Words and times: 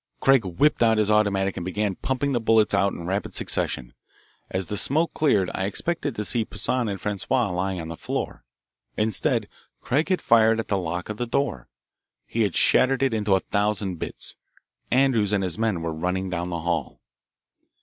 Craig 0.19 0.43
whipped 0.43 0.81
out 0.81 0.97
his 0.97 1.11
automatic 1.11 1.55
and 1.57 1.63
began 1.63 1.93
pumping 1.93 2.31
the 2.31 2.39
bullets 2.39 2.73
out 2.73 2.91
in 2.91 3.05
rapid 3.05 3.35
succession. 3.35 3.93
As 4.49 4.65
the 4.65 4.75
smoke 4.75 5.13
cleared 5.13 5.51
I 5.53 5.65
expected 5.67 6.15
to 6.15 6.25
see 6.25 6.43
Poissan 6.43 6.89
and 6.89 6.99
Francois 6.99 7.49
lying 7.51 7.79
on 7.79 7.89
the 7.89 7.95
floor. 7.95 8.43
Instead, 8.97 9.47
Craig 9.79 10.09
had 10.09 10.19
fired 10.19 10.59
at 10.59 10.69
the 10.69 10.77
lock 10.79 11.09
of 11.09 11.17
the 11.17 11.27
door. 11.27 11.67
He 12.25 12.41
had 12.41 12.55
shattered 12.55 13.03
it 13.03 13.13
into 13.13 13.35
a 13.35 13.41
thousand 13.41 13.97
bits. 13.99 14.35
Andrews 14.89 15.31
and 15.31 15.43
his 15.43 15.59
men 15.59 15.83
were 15.83 15.93
running 15.93 16.31
down 16.31 16.49
the 16.49 16.61
hall. 16.61 16.99